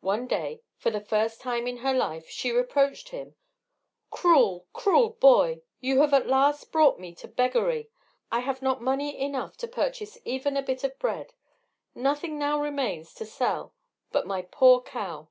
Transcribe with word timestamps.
One 0.00 0.26
day, 0.26 0.62
for 0.78 0.90
the 0.90 1.00
first 1.00 1.40
time 1.40 1.68
in 1.68 1.76
her 1.76 1.94
life, 1.94 2.28
she 2.28 2.50
reproached 2.50 3.10
him: 3.10 3.36
"Cruel, 4.10 4.66
cruel 4.72 5.10
boy! 5.10 5.62
you 5.78 6.00
have 6.00 6.12
at 6.12 6.26
last 6.26 6.72
brought 6.72 6.98
me 6.98 7.14
to 7.14 7.28
beggary. 7.28 7.88
I 8.32 8.40
have 8.40 8.62
not 8.62 8.82
money 8.82 9.16
enough 9.16 9.56
to 9.58 9.68
purchase 9.68 10.18
even 10.24 10.56
a 10.56 10.62
bit 10.62 10.82
of 10.82 10.98
bread; 10.98 11.34
nothing 11.94 12.36
now 12.36 12.60
remains 12.60 13.14
to 13.14 13.24
sell 13.26 13.72
but 14.10 14.26
my 14.26 14.42
poor 14.42 14.80
cow! 14.80 15.28